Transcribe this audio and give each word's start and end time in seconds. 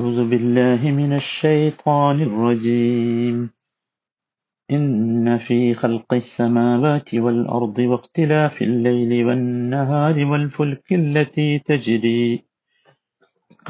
أعوذ 0.00 0.28
بالله 0.30 0.90
من 0.90 1.12
الشيطان 1.12 2.22
الرجيم. 2.22 3.50
إن 4.70 5.38
في 5.38 5.74
خلق 5.74 6.14
السماوات 6.14 7.14
والأرض 7.14 7.78
واختلاف 7.78 8.62
الليل 8.62 9.26
والنهار 9.26 10.24
والفلك 10.24 10.92
التي 10.92 11.58
تجري 11.58 12.44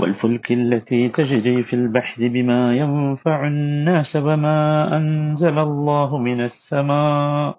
والفلك 0.01 0.53
التي 0.53 1.08
تجري 1.08 1.62
في 1.62 1.74
البحر 1.77 2.29
بما 2.29 2.76
ينفع 2.76 3.47
الناس 3.47 4.17
وما 4.17 4.97
أنزل 4.97 5.58
الله 5.58 6.19
من 6.19 6.40
السماء. 6.40 7.58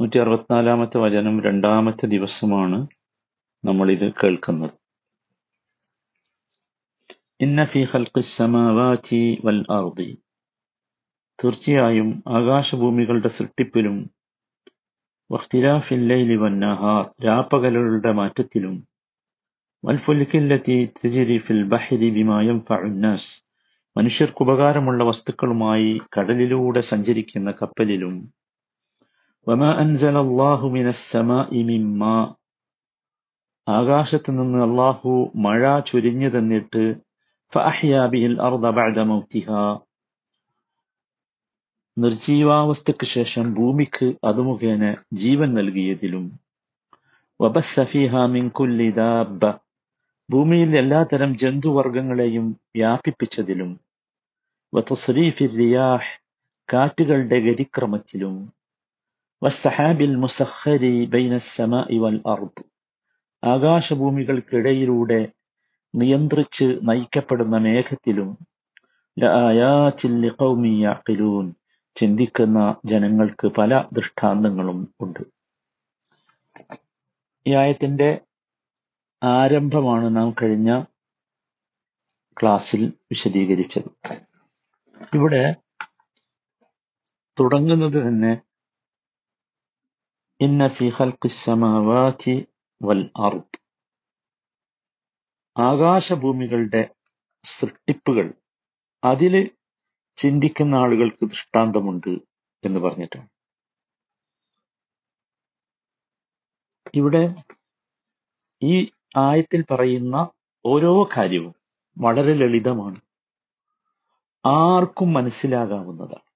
നൂറ്റി 0.00 0.18
അറുപത്തിനാലാമത്തെ 0.18 0.98
വചനം 0.98 1.42
രണ്ടാമത്തെ 1.42 2.06
ദിവസമാണ് 2.06 2.86
നമ്മൾ 3.64 3.90
ഇത് 3.90 4.12
കേൾക്കുന്നത്. 4.12 4.70
ഇന്ന 7.40 7.64
വൽ 9.44 9.66
അർദി. 9.70 10.18
തീർച്ചയായും 11.38 12.22
ആകാശഭൂമികളുടെ 12.28 13.28
സൃഷ്ടിപ്പിലും 13.28 13.96
രാപ്പകലുകളുടെ 17.24 18.12
മാറ്റത്തിലും 18.12 18.74
ഫിൽ 21.38 21.62
മനുഷ്യർക്ക് 23.96 24.42
ഉപകാരമുള്ള 24.42 25.04
വസ്തുക്കളുമായി 25.04 26.00
കടലിലൂടെ 26.18 26.80
സഞ്ചരിക്കുന്ന 26.80 27.50
കപ്പലിലും 27.62 28.14
വമാ 29.46 29.68
അൻസല 29.80 30.16
അള്ളാഹു 30.26 30.66
മിനസ്സമ 30.68 31.32
ഇമിമ്മ 31.52 31.90
മിമ്മാ 31.90 32.14
ആകാശത്ത് 33.66 34.30
നിന്ന് 34.30 34.60
അള്ളാഹു 34.64 35.12
മഴ 35.44 35.62
ചൊരിഞ്ഞു 35.80 36.28
തന്നിട്ട് 36.28 36.82
നിർജീവാവസ്ഥയ്ക്ക് 41.96 43.06
ശേഷം 43.06 43.44
ഭൂമിക്ക് 43.54 44.08
അത് 44.24 44.40
മുഖേന 44.40 44.84
ജീവൻ 45.12 45.50
നൽകിയതിലും 45.54 46.26
ഭൂമിയിൽ 50.28 50.70
എല്ലാതരം 50.76 51.32
ജന്തുവർഗങ്ങളെയും 51.34 52.46
വ്യാപിപ്പിച്ചതിലും 52.76 53.70
കാറ്റുകളുടെ 56.68 57.38
ഗതിക്രമത്തിലും. 57.46 58.36
വസ്സഹാബിൽ 59.42 60.16
മുസഹരി 60.16 61.04
ബൈന 61.04 61.36
സമ 61.36 61.86
വൽ 62.02 62.16
അർദ് 62.26 62.62
ആകാശഭൂമികൾക്കിടയിലൂടെ 63.42 65.28
നിയന്ത്രിച്ച് 65.94 66.64
നയിക്കപ്പെടുന്ന 66.82 67.56
മേഘത്തിലും 67.56 68.30
ചിന്തിക്കുന്ന 71.96 72.80
ജനങ്ങൾക്ക് 72.84 73.46
പല 73.48 73.84
ദൃഷ്ടാന്തങ്ങളും 73.92 74.94
ഉണ്ട്. 75.00 75.22
ഈ 77.46 77.54
ആയത്തിന്റെ 77.54 78.20
ആരംഭമാണ് 79.22 80.16
നാം 80.16 80.34
കഴിഞ്ഞ 80.42 80.70
ക്ലാസ്സിൽ 82.36 82.92
വിശദീകരിച്ചത്. 83.10 83.88
ഇവിടെ 85.14 85.44
തുടങ്ങുന്നത് 87.36 88.08
തന്നെ 88.08 88.32
ഇന്ന 90.40 90.68
ഫി 90.68 90.84
خلق 90.84 91.28
വൽ 92.82 93.10
അർദ് 93.16 93.58
ആകാശഭൂമികളുടെ 95.60 96.94
സൃഷ്ടിപ്പുകൾ. 97.44 98.32
അതിൽ 99.04 99.50
ചിന്തിക്കുന്ന 100.16 100.74
ആളുകൾക്ക് 100.74 101.24
ദൃഷ്ടാന്തമുണ്ട് 101.24 102.18
എന്ന് 102.64 102.80
പറഞ്ഞിട്ടാണ്. 102.80 103.28
ഇവിടെ 106.94 107.34
ഈ 108.62 108.90
ആയത്തിൽ 109.16 109.64
പറയുന്ന 109.70 110.28
ഓരോ 110.66 111.08
കാര്യവും 111.16 111.54
വളരെ 111.98 112.32
ലളിതമാണ്. 112.32 113.00
ആർക്കും 114.46 115.12
മനസ്സിലാകാവുന്നതാണ്. 115.12 116.28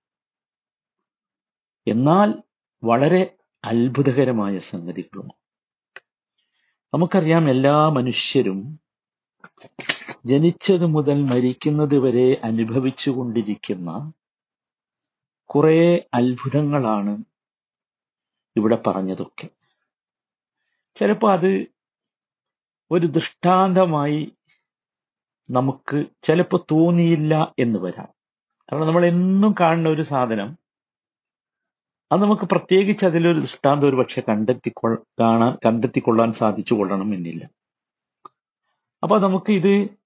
എന്നാൽ 1.87 2.43
വളരെ 2.85 3.37
അത്ഭുതകരമായ 3.65 4.59
സംഗതികളുമാണ് 4.59 5.41
നമുക്കറിയാം 6.95 7.51
എല്ലാ 7.51 7.89
മനുഷ്യരും 7.89 8.81
ജനിച്ചത് 10.27 10.87
മുതൽ 10.87 11.23
മരിക്കുന്നത് 11.23 11.99
വരെ 11.99 12.41
അനുഭവിച്ചുകൊണ്ടിരിക്കുന്ന 12.45 14.13
കുറെ 15.45 16.09
അത്ഭുതങ്ങളാണ് 16.15 17.25
ഇവിടെ 18.57 18.79
പറഞ്ഞതൊക്കെ. 18.87 19.49
ചിലപ്പോ 20.95 21.33
അത് 21.33 21.67
ഒരു 22.91 23.07
ദൃഷ്ടാന്തമായി 23.07 24.37
നമുക്ക് 25.51 26.05
ചിലപ്പോ 26.23 26.67
തോന്നിയില്ല 26.71 27.55
എന്ന് 27.59 27.79
വരാം. 27.79 28.09
കാരണം 28.73 28.87
നമ്മൾ 28.87 29.07
എന്നും 29.07 29.55
കാണുന്ന 29.61 29.89
ഒരു 29.89 30.03
സാധനം 30.03 30.60
അത് 32.13 32.23
നമുക്ക് 32.23 32.43
പ്രത്യേകിച്ച് 32.43 33.07
അതിലൊരു 33.07 33.41
ദൃഷ്ടാന്തം 33.41 33.89
ഒരു 33.89 33.97
പക്ഷെ 33.97 34.23
കണ്ടെത്തിക്കൊ 34.29 34.95
കാണാൻ 35.21 35.59
കണ്ടെത്തിക്കൊള്ളാൻ 35.67 36.33
സാധിച്ചു 36.33 36.75
കൊള്ളണം 36.75 37.15
എന്നില്ല 37.15 37.45
അപ്പൊ 39.03 39.19
നമുക്ക് 39.19 39.53
ഇത് 39.53 39.97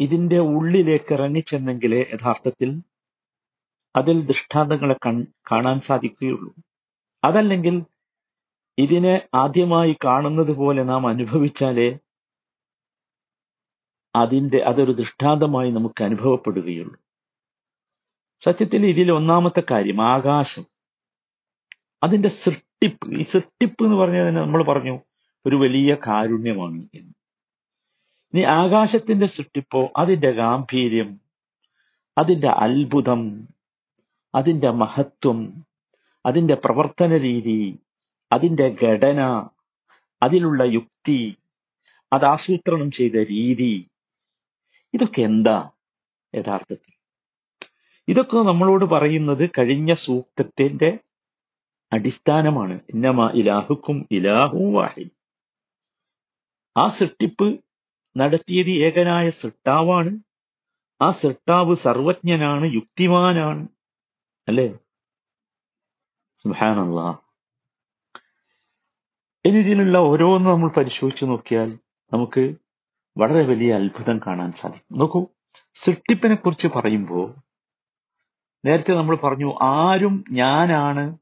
ഇതിന്റെ 0.00 0.38
ഉള്ളിലേക്ക് 0.38 1.14
ഇറങ്ങിച്ചെന്നെങ്കിലേ 1.14 2.04
യഥാർത്ഥത്തിൽ 2.14 2.82
അതിൽ 3.96 4.26
ദൃഷ്ടാന്തങ്ങളെ 4.26 4.94
കാണാൻ 5.50 5.80
സാധിക്കുകയുള്ളൂ. 5.80 6.54
അതല്ലെങ്കിൽ 7.24 7.82
ഇതിനെ 8.78 9.28
ആദ്യമായി 9.34 9.96
കാണുന്നത് 10.04 10.56
പോലെ 10.56 10.82
നാം 10.82 11.08
അനുഭവിച്ചാലേ 11.08 11.98
അതിന്റെ 14.16 14.58
അതൊരു 14.58 14.92
ദൃഷ്ടാന്തമായി 14.92 15.70
നമുക്ക് 15.70 16.04
അനുഭവപ്പെടുകയുള്ളൂ. 16.04 16.96
സത്യത്തിൽ 18.40 18.86
ഇതിൽ 18.86 19.12
ഒന്നാമത്തെ 19.12 19.62
കാര്യം 19.70 20.02
ആകാശം. 20.02 20.77
അതിന്റെ 22.02 22.28
സൃഷ്ടിപ്പ് 22.36 23.06
ഈ 23.14 23.22
സൃഷ്ടിപ്പ് 23.24 23.84
എന്ന് 23.84 23.96
പറഞ്ഞാൽ 23.96 24.34
നമ്മൾ 24.36 24.62
പറഞ്ഞു 24.64 24.94
ഒരു 25.46 25.56
വലിയ 25.56 25.94
കാരുണ്യമാണ് 26.06 26.78
എന്ന്. 26.92 27.12
ഇനി 28.34 28.42
ആകാശത്തിന്റെ 28.58 29.26
സൃഷ്ടിപ്പോ 29.26 29.80
അതിന്റെ 29.96 30.30
ഗാംഭീര്യം 30.32 31.10
അതിന്റെ 32.16 32.48
അത്ഭുതം 32.56 33.22
അതിന്റെ 34.34 34.70
മഹത്വം 34.74 35.38
അതിന്റെ 36.24 36.54
പ്രവർത്തന 36.64 37.12
രീതി 37.18 37.60
അതിന്റെ 38.30 38.66
ഘടന 38.82 39.20
അതിലുള്ള 40.22 40.62
യുക്തി 40.76 41.20
അത് 42.12 42.24
ആസൂത്രണം 42.24 42.90
ചെയ്ത 42.90 43.16
രീതി 43.30 43.72
ഇതൊക്കെ 44.94 45.22
എന്താ 45.22 45.56
യഥാർത്ഥത്തിൽ? 46.34 46.92
ഇതൊക്കെ 48.08 48.36
നമ്മളോട് 48.42 48.84
പറയുന്നത് 48.84 49.50
കഴിഞ്ഞ 49.58 49.92
സൂക്തത്തിന്റെ 50.02 50.90
അടിസ്ഥാനമാണ്. 51.92 52.80
ഇന്നമ 52.94 53.30
ഇലാഹുക്കും 53.34 54.08
ഇലാഹു 54.10 54.58
വാഹിദ്. 54.58 55.10
ആ 56.76 56.86
സൃഷ്ടിപ്പ് 56.86 57.60
നടത്തിയത് 58.16 58.70
ഏകനായ 58.70 59.30
സൃഷ്ടാവാണ്. 59.30 60.18
ആ 61.02 61.10
സൃഷ്ടാവ് 61.10 61.74
സർവജ്ഞനാണ് 61.74 62.74
യുക്തിമാനാണ്. 62.74 63.68
അല്ലേ? 64.48 64.78
സുഹാനല്ല 66.36 67.28
ഇനി 69.44 69.58
ഇതിലുള്ള 69.58 69.98
ഓരോന്ന് 69.98 70.50
നമ്മൾ 70.50 70.68
പരിശോധിച്ചു 70.68 71.24
നോക്കിയാൽ 71.24 71.78
നമുക്ക് 72.12 72.54
വളരെ 73.18 73.42
വലിയ 73.42 73.74
അത്ഭുതം 73.74 74.20
കാണാൻ 74.26 74.52
സാധിക്കും. 74.52 74.98
നോക്കൂ 74.98 75.26
സൃഷ്ടിപ്പിനെ 75.74 76.34
കുറിച്ച് 76.34 76.68
പറയുമ്പോൾ 76.68 77.34
നേരത്തെ 78.64 78.92
നമ്മൾ 78.92 79.16
പറഞ്ഞു 79.16 79.58
ആരും 79.62 80.24
ഞാനാണ് 80.30 81.18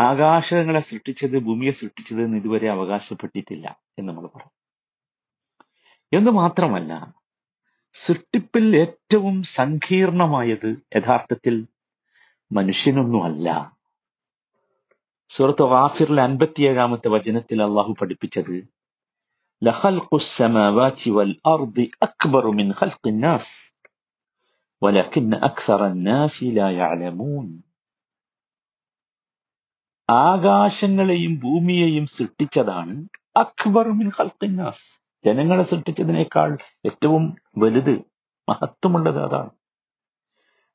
ആകാശങ്ങളെ 0.00 0.80
സൃഷ്ടിച്ചത് 0.80 1.38
ഭൂമിയെ 1.38 1.70
സൃഷ്ടിച്ചത് 1.70 2.22
എന്ന് 2.22 2.36
ഇതുവരെ 2.36 2.70
അവകാശപ്പെട്ടിട്ടില്ല 2.70 3.80
എന്ന് 3.98 4.08
നമ്മൾ 4.08 4.26
പറയും. 4.26 4.52
എന്ന് 6.12 6.30
മാത്രമല്ല 6.30 7.14
സൃഷ്ടിപ്പിൽ 7.92 8.76
ഏറ്റവും 8.76 9.42
സങ്കീർണമായത് 9.42 10.76
യഥാർത്ഥത്തിൽ 10.96 11.66
മനുഷ്യനൊന്നുമല്ല. 12.52 13.76
സുഹൃത്ത് 15.28 15.62
വാഫിറിലെ 15.62 16.22
അൻപത്തിയേഴാമത്തെ 16.22 17.08
വചനത്തിൽ 17.08 17.62
അള്ളാഹു 17.62 17.94
പഠിപ്പിച്ചത് 18.00 18.68
ലഹൽ 19.64 20.00
ലാ 26.56 26.96
ആകാശങ്ങളെയും 30.10 31.40
ഭൂമിയെയും 31.44 32.06
സൃഷ്ടിച്ചതാണ് 32.06 33.08
അക്ബർ 33.36 33.88
മിൻ 33.88 34.10
ഖൽഖിന്നാസ് 34.20 35.02
ജനങ്ങളെ 35.26 35.62
സൃഷ്ടിച്ചതിനേക്കാൾ 35.62 36.58
ഏറ്റവും 36.86 37.36
വലുത് 37.58 38.02
മഹത്വമുള്ളത് 38.48 39.22
അതാണ്. 39.22 39.50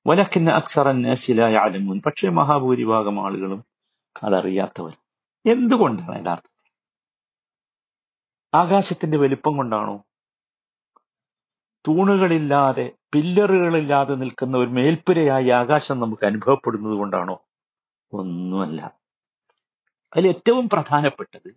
വലക്കിന്ന 0.08 0.52
അക്സർ 0.52 0.90
ആലമുൻ 1.60 2.02
പക്ഷേ 2.06 2.30
മഹാഭൂരിഭാഗം 2.30 3.26
ആളുകളും 3.26 3.66
അതറിയാത്തവർ. 4.24 4.98
എന്തുകൊണ്ടാണ് 5.46 6.22
യഥാർത്ഥത്തിൽ 6.22 6.50
ആകാശത്തിന്റെ 8.54 9.18
വലിപ്പം 9.18 9.58
കൊണ്ടാണോ? 9.58 10.04
തൂണുകളില്ലാതെ 11.88 12.92
പില്ലറുകളില്ലാതെ 13.14 14.16
നിൽക്കുന്ന 14.16 14.58
ഒരു 14.58 14.70
മേൽപ്പുരയായി 14.70 15.50
ആകാശം 15.50 16.00
നമുക്ക് 16.00 16.26
അനുഭവപ്പെടുന്നത് 16.26 16.94
കൊണ്ടാണോ? 16.94 17.42
ഒന്നുമല്ല. 18.14 19.03
അതിൽ 20.14 20.28
ഏറ്റവും 20.28 20.70
പ്രധാനപ്പെട്ടത് 20.70 21.50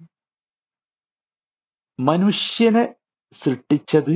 മനുഷ്യനെ 2.01 2.95
സൃഷ്ടിച്ചത് 3.33 4.15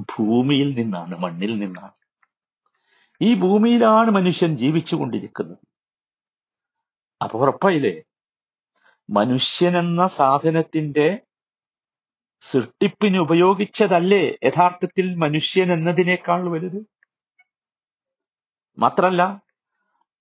ഭൂമിയിൽ 0.00 0.68
നിന്നാണ് 0.78 1.14
മണ്ണിൽ 1.18 1.58
നിന്നാണ്. 1.58 1.94
ഈ 3.20 3.34
ഭൂമിയിലാണ് 3.34 4.10
മനുഷ്യൻ 4.10 4.56
ജീവിച്ചുകൊണ്ടിരിക്കുന്നത്. 4.56 5.58
അപ്പൊ 7.20 7.38
ഉറപ്പായില്ലേ? 7.38 8.02
മനുഷ്യൻ 9.10 9.78
എന്ന 9.78 10.06
സാധനത്തിന്റെ 10.06 11.08
സൃഷ്ടിപ്പിന് 12.42 13.18
ഉപയോഗിച്ചതല്ലേ 13.18 14.36
യഥാർത്ഥത്തിൽ 14.44 15.14
മനുഷ്യൻ 15.14 15.72
എന്നതിനേക്കാൾ 15.72 16.50
വലുത്? 16.50 16.80
മാത്രല്ല 18.78 19.22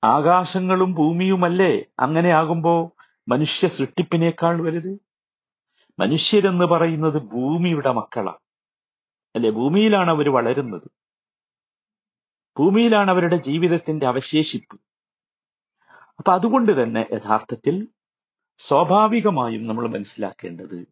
ആകാശങ്ങളും 0.03 0.93
ഭൂമിയുമല്ലേ 0.93 1.73
അങ്ങനെ 1.99 2.29
ആകുമ്പോ 2.29 2.95
മനുഷ്യ 3.27 3.67
സൃഷ്ടിപ്പിനേക്കാൾ 3.67 4.61
വലുത്? 4.61 4.99
മനുഷ്യരെന്ന് 5.99 6.65
പറയുന്നത് 6.65 7.21
ഭൂമിയുടെ 7.21 7.91
മക്കളാണ് 7.91 8.37
അല്ലെ? 9.35 9.49
ഭൂമിയിലാണ് 9.49 10.09
അവർ 10.09 10.33
വളരുന്നത്. 10.33 10.87
ഭൂമിയിലാണ് 12.59 13.11
അവരുടെ 13.11 13.35
ജീവിതത്തിന്റെ 13.35 14.07
അവശേഷിപ്പ്. 14.07 14.79
അപ്പൊ 16.19 16.33
അതുകൊണ്ട് 16.33 16.83
തന്നെ 16.83 17.05
യഥാർത്ഥത്തിൽ 17.11 17.87
സ്വാഭാവികമായും 18.57 19.67
നമ്മൾ 19.67 19.87
മനസ്സിലാക്കേണ്ടത് 19.87 20.87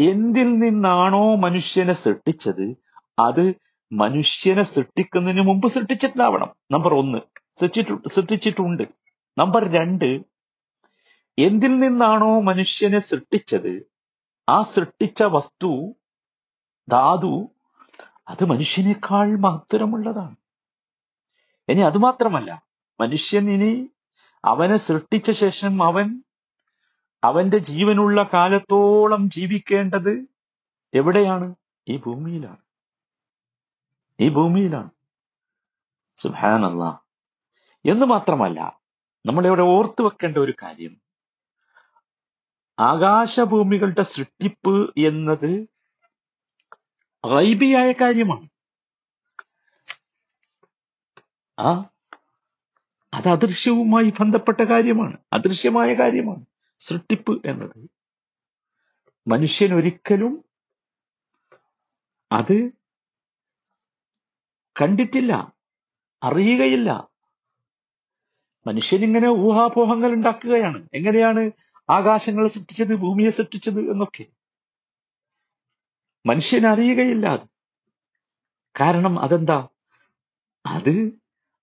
എന്തിൽ 0.00 0.58
നിന്നാണോ 0.58 1.36
മനുഷ്യനെ 1.36 1.92
സൃഷ്ടിച്ചത്? 1.92 2.74
അത് 3.18 3.54
മനുഷ്യനെ 3.92 4.62
സൃഷ്ടിക്കുന്നതിന് 4.62 5.40
മുമ്പ് 5.40 5.66
സൃഷ്ടിച്ചിട്ടുണ്ടാവണം. 5.66 6.54
നമ്പർ 6.70 6.94
ഒന്ന്. 6.94 7.18
സൃഷ്ടിച്ചിട്ടു 7.60 8.08
സൃഷ്ടിച്ചിട്ടുണ്ട്. 8.08 8.82
നമ്പർ 9.38 9.68
രണ്ട് 9.68 10.33
എന്തിൽ 11.38 11.78
നിന്നാണോ 11.78 12.40
മനുഷ്യനെ 12.40 12.98
സൃഷ്ടിച്ചത്? 12.98 13.86
ആ 14.48 14.62
സൃഷ്ടിച്ച 14.62 15.22
വസ്തു 15.22 15.94
ധാതു 16.88 17.50
അത് 18.28 18.44
മനുഷ്യനേക്കാൾ 18.44 19.36
മഹത്തരമുള്ളതാണ്. 19.36 20.36
ഇനി 21.68 21.80
അതുമാത്രമല്ല 21.80 22.66
മനുഷ്യൻ 23.00 23.50
ഇനി 23.50 23.90
അവനെ 24.44 24.76
സൃഷ്ടിച്ച 24.76 25.30
ശേഷം 25.30 25.82
അവൻ 25.82 26.22
അവന്റെ 27.24 27.58
ജീവനുള്ള 27.58 28.30
കാലത്തോളം 28.34 29.30
ജീവിക്കേണ്ടത് 29.30 30.26
എവിടെയാണ്? 30.94 31.54
ഈ 31.88 31.96
ഭൂമിയിലാണ്. 31.96 32.56
ഈ 34.20 34.28
ഭൂമിയിലാണ്. 34.28 34.90
സുഹാനല്ല 36.16 37.04
എന്ന് 37.90 38.06
മാത്രമല്ല 38.06 38.80
നമ്മളിവിടെ 39.26 39.62
ഓർത്തു 39.62 40.02
വെക്കേണ്ട 40.02 40.38
ഒരു 40.38 40.54
കാര്യം. 40.62 41.03
ആകാശഭൂമികളുടെ 42.78 44.02
സൃഷ്ടിപ്പ് 44.02 44.94
എന്നത് 44.98 45.66
റൈബിയായ 47.26 47.92
കാര്യമാണ്. 47.92 48.48
ആ 51.58 51.84
അത് 53.14 53.28
അദൃശ്യവുമായി 53.28 54.12
ബന്ധപ്പെട്ട 54.20 54.62
കാര്യമാണ്. 54.62 55.16
അദൃശ്യമായ 55.32 55.94
കാര്യമാണ് 55.94 56.46
സൃഷ്ടിപ്പ് 56.78 57.46
എന്നത്. 57.46 57.88
മനുഷ്യൻ 59.28 59.74
ഒരിക്കലും 59.74 60.44
അത് 62.32 62.72
കണ്ടിട്ടില്ല 64.80 65.52
അറിയുകയില്ല. 66.22 67.08
മനുഷ്യൻ 68.66 69.04
ഇങ്ങനെ 69.04 69.28
ഊഹാപോഹങ്ങൾ 69.28 70.12
ഉണ്ടാക്കുകയാണ്. 70.12 70.88
എങ്ങനെയാണ് 70.94 71.50
ആകാശങ്ങളെ 71.90 72.48
സൃഷ്ടിച്ചത് 72.48 72.94
ഭൂമിയെ 72.94 73.30
സൃഷ്ടിച്ചത് 73.30 73.80
എന്നൊക്കെ. 73.80 74.24
മനുഷ്യൻ 76.26 76.66
അറിയുകയില്ലാതെ. 76.66 77.46
കാരണം 78.80 79.20
അതെന്താ? 79.20 79.68
അത് 80.66 81.12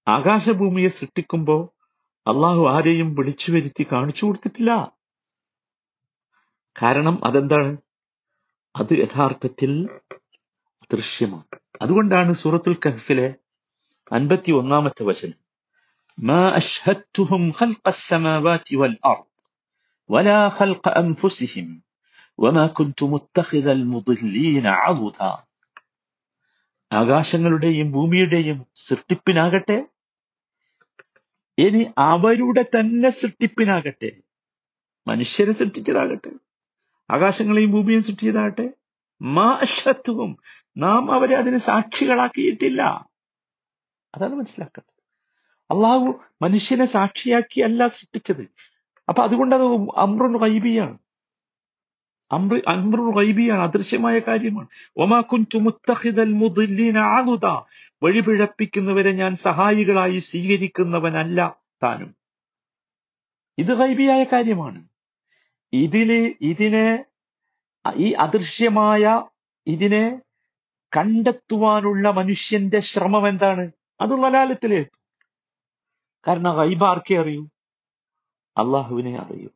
ആകാശഭൂമിയെ 0.07 0.87
സൃഷ്ടിക്കുമ്പോൾ 0.87 1.69
അള്ളാഹു 2.27 2.67
ആരെയും 2.69 3.15
വിളിച്ചു 3.15 3.51
വരുത്തി 3.51 3.87
കാണിച്ചു 3.91 4.25
കൊടുത്തിട്ടില്ല. 4.25 4.97
കാരണം 6.81 7.25
അതെന്താണ്? 7.25 7.77
അത് 8.75 8.93
യഥാർത്ഥത്തിൽ 8.93 9.89
ദൃശ്യമാണ്. 10.93 11.59
അതുകൊണ്ടാണ് 11.81 12.33
സൂറത്തുൽ 12.33 12.75
കഹഫിലെ 12.85 13.35
അൻപത്തി 14.11 14.51
ഒന്നാമത്തെ 14.51 15.03
വചനം. 15.03 15.41
മാ 16.19 16.49
വൽ 18.75 18.97
ولا 20.10 20.48
خلق 20.50 20.84
أنفسهم 20.90 21.68
وما 22.38 22.66
كنت 22.68 23.00
متخذ 23.04 23.66
المضلين 23.68 24.66
عضدا 24.78 25.32
ആകാശങ്ങളുടെയും 26.90 27.88
ഭൂമിയുടെയും 27.92 28.58
സൃഷ്ടിപ്പിനാകട്ടെ 28.80 29.78
ഇനി 31.58 31.80
അവരുടെ 32.04 32.62
തന്നെ 32.74 33.10
സൃഷ്ടിപ്പിനാകട്ടെ 33.12 34.10
മനുഷ്യരെ 35.06 35.52
സൃഷ്ടിച്ചതാകട്ടെ 35.52 36.32
ആകാശങ്ങളെയും 37.10 37.70
ഭൂമിയും 37.70 38.02
സൃഷ്ടിച്ചതാകട്ടെ 38.02 38.66
മാഷത്വവും 39.20 40.30
നാം 40.76 41.04
അവരെ 41.12 41.34
അതിന് 41.36 41.60
സാക്ഷികളാക്കിയിട്ടില്ല 41.68 42.80
അതാണ് 44.14 44.34
മനസ്സിലാക്കേണ്ടത് 44.40 44.92
അള്ളാഹു 45.70 46.08
മനുഷ്യനെ 46.44 46.86
സാക്ഷിയാക്കിയല്ല 46.96 47.86
സൃഷ്ടിച്ചത് 47.96 48.44
അപ്പൊ 49.11 49.23
അതുകൊണ്ട് 49.23 49.55
അത് 49.55 49.63
അമ്രുൻ 49.97 50.39
റൈബിയാണ് 50.39 50.97
അമ്ര 52.31 52.61
അമ്രുൻ 52.67 53.17
റൈബിയാണ് 53.17 53.61
അദൃശ്യമായ 53.61 54.19
കാര്യമാണ്. 54.19 54.67
ഒമാക്കുൻ 54.97 55.45
വഴിപിഴപ്പിക്കുന്നവരെ 58.03 59.11
ഞാൻ 59.11 59.35
സഹായികളായി 59.35 60.17
സ്വീകരിക്കുന്നവനല്ല 60.17 61.55
താനും. 61.83 62.15
ഇത് 63.57 63.79
റൈബിയായ 63.79 64.23
കാര്യമാണ്. 64.23 64.83
ഇതിൽ 65.73 66.35
ഇതിനെ 66.41 67.05
ഈ 67.95 68.11
അദൃശ്യമായ 68.11 69.23
ഇതിനെ 69.67 70.21
കണ്ടെത്തുവാനുള്ള 70.97 72.09
മനുഷ്യന്റെ 72.09 72.79
ശ്രമം 72.79 73.27
എന്താണ്? 73.27 73.71
അത് 74.01 74.23
ലലാലത്തിലെത്തും 74.23 75.01
കാരണം 76.27 76.55
ഗൈബ 76.55 76.83
ആർക്കേ 76.83 77.21
അറിയൂ? 77.21 77.47
അള്ളാഹുവിനെ 78.57 79.19
അറിയൂ. 79.19 79.49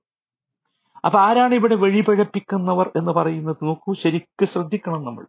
അപ്പൊ 1.06 1.20
ആരാണ് 1.20 1.54
ഇവിടെ 1.54 1.76
വഴിപഴപ്പിക്കുന്നവർ 1.76 2.92
എന്ന് 2.96 3.12
പറയുന്നത് 3.12 3.58
നോക്കൂ. 3.64 3.94
ശരിക്ക് 3.94 4.46
ശ്രദ്ധിക്കണം 4.46 5.06
നമ്മൾ. 5.06 5.26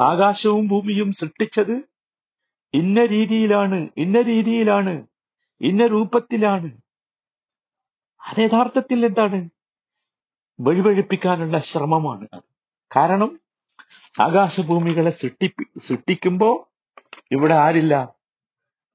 ആകാശവും 0.00 0.68
ഭൂമിയും 0.68 1.12
സൃഷ്ടിച്ചത് 1.12 1.82
ഇന്ന 2.74 3.04
രീതിയിലാണ് 3.04 3.88
ഇന്ന 3.96 4.20
രീതിയിലാണ് 4.20 5.06
ഇന്ന 5.60 5.86
രൂപത്തിലാണ്. 5.86 6.70
അത് 8.20 8.40
യഥാർത്ഥത്തിൽ 8.40 9.06
എന്താണ്? 9.06 9.48
വഴിപഴിപ്പിക്കാനുള്ള 10.60 11.58
ശ്രമമാണ് 11.58 12.28
അത്. 12.32 12.42
കാരണം 12.96 13.40
ആകാശഭൂമികളെ 14.20 15.10
സൃഷ്ടിപ്പി 15.10 15.78
സൃഷ്ടിക്കുമ്പോ 15.78 16.70
ഇവിടെ 17.32 17.54
ആരില്ല. 17.54 18.14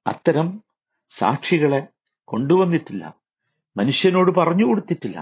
അത്തരം 0.08 0.64
സാക്ഷികളെ 1.10 1.88
കൊണ്ടുവന്നിട്ടില്ല. 2.28 3.21
മനുഷ്യനോട് 3.77 4.31
പറഞ്ഞു 4.41 4.67
കൊടുത്തിട്ടില്ല 4.69 5.19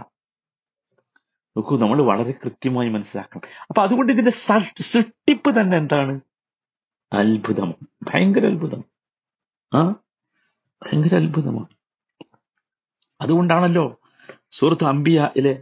നോക്കൂ 1.56 1.74
നമ്മൾ 1.82 1.98
വളരെ 2.10 2.32
കൃത്യമായി 2.42 2.90
മനസ്സിലാക്കണം 2.96 3.42
അപ്പൊ 3.68 3.80
അതുകൊണ്ട് 3.86 4.10
ഇതിന്റെ 4.14 4.34
സ- 4.46 4.60
സൃഷ്ടിപ്പ് 4.86 5.50
തന്നെ 5.58 5.76
എന്താണ് 5.82 6.14
അത്ഭുതം 7.12 7.70
ഭയങ്കര 8.08 8.44
അത്ഭുതം 8.52 8.82
ആ 9.72 9.82
ഭയങ്കര 10.82 11.14
അത്ഭുതമാണ് 11.22 11.72
അതുകൊണ്ടാണല്ലോ 13.20 13.86
സൂറത്ത് 14.58 14.86
അംബിയയിലെ 14.92 15.54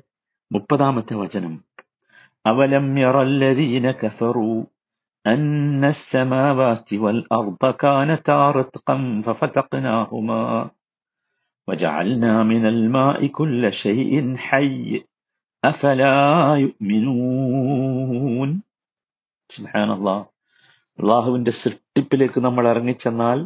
മുപ്പതാമത്തെ 0.50 1.17
വചനം 1.23 1.55
അവലം 2.45 2.87
യറല്ലദീന 3.05 3.87
കഫറു 4.00 4.49
أن 5.25 5.45
السماوات 5.87 6.88
والأرض 6.95 7.62
كانتا 7.76 8.38
رتقا 8.52 8.97
ففتقناهما 9.26 10.41
وجعلنا 11.69 12.43
من 12.45 12.64
الماء 12.67 13.26
كل 13.29 13.62
شيء 13.75 14.12
حي 14.38 15.05
أفلا 15.62 16.17
يؤمنون 16.57 18.49
سبحان 19.50 19.91
الله 19.91 20.19
അള്ളാഹുവിന്റെ 20.99 21.52
സൃഷ്ടിപ്പിലേക്ക് 21.55 22.38
നമ്മൾ 22.41 22.64
ഇറങ്ങിച്ചെന്നാൽ 22.69 23.38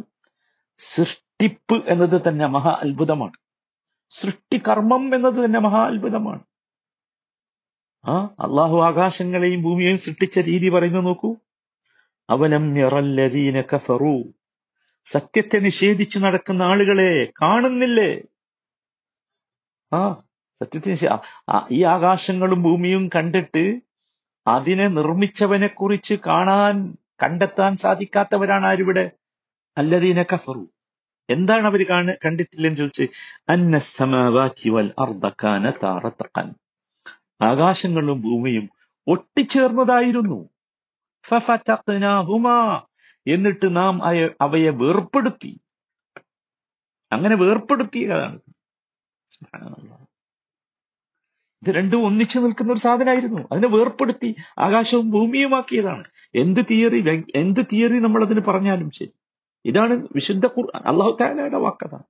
സൃഷ്ടിപ്പ് 0.81 1.77
എന്നത് 1.89 2.17
തന്നെ 2.27 2.47
മഹാ 2.49 2.73
അത്ഭുതമാണ് 2.85 3.37
സൃഷ്ടികർമ്മം 4.13 5.05
എന്നത് 5.15 5.39
തന്നെ 5.45 5.61
മഹാ 5.61 5.81
അത്ഭുതമാണ് 5.91 6.43
ആ 8.05 8.17
അള്ളാഹു 8.39 8.77
ആകാശങ്ങളെയും 8.89 9.61
ഭൂമിയെയും 9.63 9.99
സൃഷ്ടിച്ച 10.05 10.39
രീതി 10.49 10.69
പറയുന്നത് 10.75 11.07
നോക്കൂ 11.07 11.31
അവലം 12.29 12.67
യറല്ലദീന 12.79 13.63
കഫറു 13.73 14.15
സത്യത്തെ 15.06 15.58
നിഷേധിച്ചു 15.60 16.20
നടക്കുന്ന 16.20 16.62
ആളുകളെ 16.64 17.12
കാണുന്നില്ലേ? 17.42 18.12
ആ 19.94 20.14
സത്യത്തെ 20.62 20.98
ഈ 21.72 21.84
ആകാശങ്ങളും 21.84 22.64
ഭൂമിയും 22.64 23.10
കണ്ടിട്ട് 23.16 23.64
അതിനെ 24.48 24.88
നിർമ്മിച്ചവനെ 24.88 25.68
കുറിച്ച് 25.68 26.16
കാണാൻ 26.28 26.98
കണ്ടെത്താൻ 27.24 27.76
സാധിക്കാത്തവരാണ് 27.76 28.66
ആരിവിടെ? 28.66 29.12
അല്ലതീനെ 29.78 30.24
കഫറു. 30.24 30.64
എന്താണ് 31.30 31.66
അവർ 31.66 31.90
കാണ 31.90 32.14
കണ്ടിട്ടില്ലെന്ന് 32.26 32.78
ചോദിച്ച് 32.78 33.06
അന്നസമാവാറ്റി 33.50 34.70
വൽ 34.70 34.90
അർദ 35.00 35.28
താറത്തക്കൻ 35.84 36.48
ആകാശങ്ങളും 37.42 38.22
ഭൂമിയും 38.22 38.70
ഒട്ടിച്ചേർന്നതായിരുന്നു. 39.08 40.40
എന്നിട്ട് 43.28 43.76
നാം 43.76 44.04
അവയെ 44.42 44.70
വേർപ്പെടുത്തി. 44.70 45.60
അങ്ങനെ 47.12 47.36
വേർപ്പെടുത്തിയതാണ്. 47.36 48.40
ഇത് 51.64 51.76
രണ്ടും 51.76 52.06
ഒന്നിച്ചു 52.06 52.40
നിൽക്കുന്ന 52.40 52.72
ഒരു 52.72 52.80
സാധനമായിരുന്നു. 52.80 53.48
അതിനെ 53.52 53.68
വേർപ്പെടുത്തി 53.68 54.36
ആകാശവും 54.60 55.12
ഭൂമിയുമാക്കിയതാണ് 55.12 56.04
എന്ത് 56.36 56.60
തിയറി 56.72 57.24
എന്ത് 57.36 57.60
തിയറി 57.74 58.00
നമ്മൾ 58.00 58.24
അതിന് 58.24 58.40
പറഞ്ഞാലും 58.40 58.92
ശരി. 58.92 59.14
ഇതാണ് 59.66 60.08
വിശുദ്ധ 60.14 60.46
ഖുർആൻ 60.46 60.88
അള്ളാഹു 60.88 61.18
താലയുടെ 61.22 61.58
വാക്കതാണ് 61.58 62.04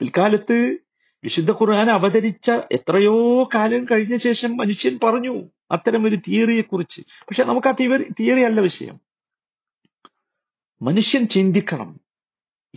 പിൽക്കാലത്ത് 0.00 0.78
വിശുദ്ധ 1.24 1.50
ഖുർആൻ 1.50 1.90
അവതരിച്ച 1.90 2.50
എത്രയോ 2.50 3.44
കാലം 3.44 3.84
കഴിഞ്ഞ 3.84 4.16
ശേഷം 4.16 4.56
മനുഷ്യൻ 4.56 4.98
പറഞ്ഞു 5.04 5.50
അത്തരം 5.70 6.04
ഒരു 6.04 6.16
തിയറിയെ 6.16 6.62
കുറിച്ച് 6.62 7.00
പക്ഷെ 7.00 7.44
നമുക്ക് 7.44 7.68
ആ 7.68 7.70
തിയറി 7.70 8.02
തിയറി 8.20 8.40
അല്ല 8.40 8.60
വിഷയം. 8.60 9.00
മനുഷ്യൻ 10.82 11.26
ചിന്തിക്കണം. 11.26 12.00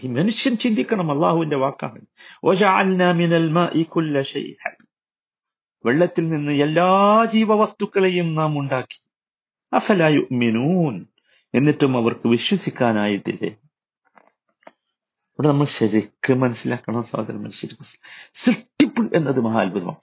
ഈ 0.04 0.08
മനുഷ്യൻ 0.08 0.58
ചിന്തിക്കണം 0.58 1.12
അള്ളാഹുവിന്റെ 1.12 1.56
വാക്കാണ്. 1.56 2.02
വെള്ളത്തിൽ 5.86 6.30
നിന്ന് 6.30 6.52
എല്ലാ 6.52 7.26
ജീവവസ്തുക്കളെയും 7.26 8.36
നാം 8.36 8.60
ഉണ്ടാക്കി. 8.60 9.04
അഫലായു 9.74 10.28
മിനൂൻ 10.32 11.06
എന്നിട്ടും 11.54 11.98
അവർക്ക് 11.98 12.28
വിശ്വസിക്കാനായിട്ടില്ലേ? 12.28 13.50
ഇവിടെ 15.10 15.48
നമ്മൾ 15.48 15.66
ശരിക്ക് 15.66 16.34
മനസ്സിലാക്കണം 16.34 17.04
സാധനം 17.04 17.52
ശരിക്കും 17.52 17.86
സൃഷ്ടിപ്പ് 18.34 19.16
എന്നത് 19.16 19.40
മഹാത്ഭുതമാണ്. 19.40 19.98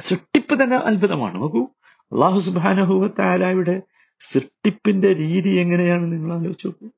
സൃഷ്ടിപ്പ് 0.00 0.64
തന്നെ 0.64 0.76
അത്ഭുതമാണ്. 0.76 1.36
നോക്കൂ 1.36 1.68
അള്ളാഹു 1.98 2.38
സുബാനഹുവത്തായാലയുടെ 2.38 3.82
സൃഷ്ടിപ്പിന്റെ 4.18 5.14
രീതി 5.14 5.48
എങ്ങനെയാണ് 5.48 6.12
നിങ്ങൾ 6.12 6.32
ആലോചിച്ചു 6.34 6.66
നോക്കൂ. 6.68 6.88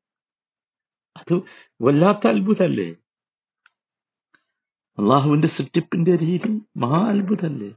അത് 1.18 1.34
വല്ലാത്ത 1.80 2.24
അത്ഭുതല്ലേ 2.34 2.90
അള്ളാഹുവിന്റെ 4.98 5.50
സൃഷ്ടിപ്പിന്റെ 5.56 6.14
രീതി 6.24 6.52
മഹാ 6.84 7.02
അത്ഭുതല്ലേ 7.14 7.70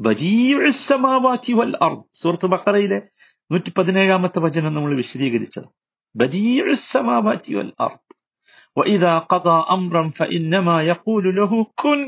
ബദീഉസ്സമാവാതി 0.00 1.52
വൽ 1.58 1.74
അർദ് 1.86 2.04
സൂറത്ത് 2.20 2.48
ബഖറയിലെ 2.54 2.98
നൂറ്റി 3.50 3.70
പതിനേഴാമത്തെ 3.76 4.40
വചനം 4.46 4.72
നമ്മൾ 4.76 4.92
വിശദീകരിച്ചത് 5.02 5.68
ബദീഉസ്സമാവാതി 6.14 7.54
വൽ 7.58 7.72
അർദ് 7.86 8.02
وإذا 8.76 9.14
قضى 9.24 9.58
أمرا 9.68 10.04
فإنما 10.10 10.76
يقول 10.84 11.24
له 11.38 11.52
كن 11.80 12.00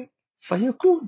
فيكون 0.44 1.02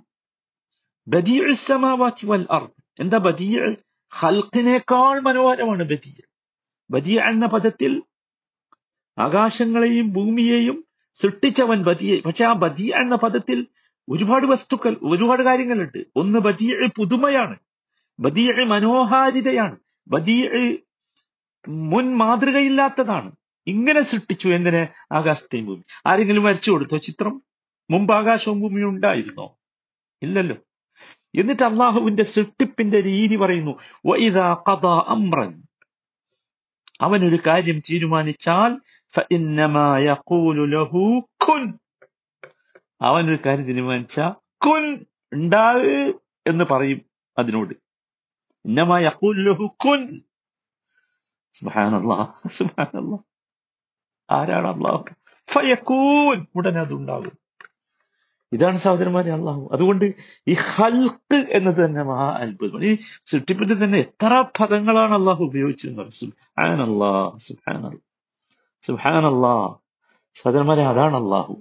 ബദീഉ 1.06 1.44
السماوات 1.50 2.18
والأرض 2.30 2.72
എന്താ 2.98 3.18
ബദീഉ 3.26 3.64
ഖൽഖിനേക്കാൾ 4.10 5.14
മനോഹരമാണ് 5.26 5.84
ബദീഉ 5.92 6.22
ബദീഉ 6.90 7.18
എന്ന 7.30 7.44
പദത്തിൽ 7.54 7.92
ആകാശങ്ങളെയും 9.17 10.13
ഭൂമിയെയും 10.13 10.85
സൃഷ്ടിച്ചവൻ 11.13 11.83
ബദിയ 11.83 12.19
പക്ഷെ 12.21 12.45
ആ 12.45 12.53
ബദിയ 12.53 12.93
എന്ന 12.95 13.15
പദത്തിൽ 13.15 13.67
ഒരുപാട് 14.09 14.45
വസ്തുക്കൾ 14.45 14.97
ഒരുപാട് 15.03 15.43
കാര്യങ്ങളുണ്ട്. 15.43 16.05
ഒന്ന് 16.15 16.39
ബദിയ 16.39 16.89
പുതുമയാണ്. 16.97 17.55
ബദിയ 18.19 18.47
മനോഹാരിതയാണ്. 18.67 19.77
ബദിയ 20.07 20.43
മുൻ 21.67 22.17
മാതൃകയില്ലാത്തതാണ്. 22.17 23.31
ഇങ്ങനെ 23.67 24.01
സൃഷ്ടിച്ചു 24.01 24.49
എന്തിനെ? 24.49 24.87
ആകാശത്തെയും 25.11 25.65
ഭൂമി. 25.65 25.83
ആരെങ്കിലും 26.05 26.43
വരച്ചു 26.43 26.71
കൊടുത്തോ 26.71 26.97
ചിത്രം? 26.97 27.41
മുമ്പ് 27.89 28.13
ആകാശവും 28.13 28.59
ഭൂമിയും 28.59 28.89
ഉണ്ടായിരുന്നോ? 28.89 29.57
ഇല്ലല്ലോ. 30.21 30.55
എന്നിട്ട് 31.35 31.63
അള്ളാഹുവിന്റെ 31.63 32.23
സൃഷ്ടിപ്പിന്റെ 32.23 33.03
രീതി 33.03 33.35
പറയുന്നു 33.35 33.71
"വഇദാ 34.05 34.53
ഖദാ 34.69 35.05
അംറൻ. 35.07 35.63
അവനൊരു 37.01 37.39
കാര്യം 37.47 37.79
തീരുമാനിച്ചാൽ 37.79 38.71
ഫഇന്നമാ 39.13 39.87
യഖൂലു 40.09 40.63
ലഹു 40.75 41.03
കുൻ 41.45 41.63
അവൻ 43.01 43.23
ഒരു 43.31 43.39
കാര്യം 43.45 43.65
തീരുമാനിച്ച 43.69 44.17
കുൻ 44.65 44.83
ഉണ്ടാവ് 45.31 45.93
എന്ന് 46.51 46.65
പറയും 46.71 46.99
അതിനോട്. 47.37 47.73
ഇന്നമാ 48.65 48.97
യഖൂലു 49.07 49.41
ലഹു 49.49 49.65
കുൻ 49.85 50.01
ആരാണ് 54.29 54.67
അള്ളാഹു 54.73 55.11
ഉടനെ 56.59 56.79
അതുണ്ടാകും 56.85 57.35
ഇതാണ് 58.51 58.77
സഹോദരന്മാരെ 58.83 59.31
അള്ളാഹു 59.37 59.61
അതുകൊണ്ട് 59.75 60.05
ഈ 60.51 60.55
ഹൽക്ക് 60.73 61.39
എന്നത് 61.57 61.79
തന്നെ 61.85 62.03
മഹാ 62.03 62.27
അത്ഭുതമാണ്. 62.43 62.85
ഈ 62.85 62.93
സൃഷ്ടിപ്പിന്റെ 63.31 63.75
തന്നെ 63.83 63.99
എത്ര 64.07 64.31
പദങ്ങളാണ് 64.59 65.15
അള്ളാഹു 65.19 65.43
ഉപയോഗിച്ചത് 65.49 66.11
സുഹാൻ 66.21 66.79
അള്ളാഹ് 66.87 67.31
സുഹാൻ 67.47 67.81
അള്ളാഹ് 67.89 68.01
സുബ്ഹാനല്ലാ. 68.87 69.75
സഹോദരന്മാരെ 70.35 70.83
അതാണ് 70.83 71.15
അള്ളാഹു 71.15 71.53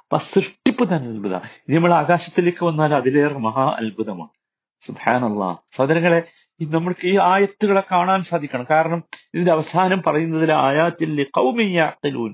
അപ്പൊ 0.00 0.16
സൃഷ്ടിപ്പ് 0.16 0.96
തന്നെ 0.96 1.08
അത്ഭുത 1.08 1.36
ഇനി 1.36 1.74
നമ്മൾ 1.74 1.92
ആകാശത്തിലേക്ക് 1.94 2.64
വന്നാൽ 2.64 2.94
അതിലേറെ 2.94 3.38
മഹാ 3.38 3.76
അത്ഭുതമാണ്. 3.78 4.30
സുബ്ഹാനല്ലാ. 4.80 5.56
സഹോദരങ്ങളെ 5.70 6.22
നമ്മൾക്ക് 6.62 7.06
ഈ 7.08 7.18
ആയത്തുകളെ 7.18 7.82
കാണാൻ 7.92 8.22
സാധിക്കണം. 8.22 8.66
കാരണം 8.70 9.04
ഇതിന്റെ 9.34 9.52
അവസാനം 9.52 10.02
പറയുന്നതിൽ 10.06 10.52
ആയാത്തിൽ 10.52 11.26
കൗമിയാക്കലൂൻ 11.36 12.32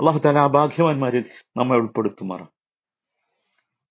അള്ളാഹു 0.00 0.18
താല 0.18 0.38
ആ 0.38 0.46
ഭാഗ്യവാന്മാരിൽ 0.46 1.24
നമ്മെ 1.56 1.76
ഉൾപ്പെടുത്തുമാറാം 1.76 2.53